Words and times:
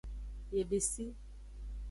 Yebesi. 0.55 1.05